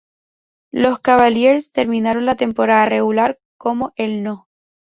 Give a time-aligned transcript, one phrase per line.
[0.71, 4.47] Los Cavaliers terminaron la temporada regular como el No.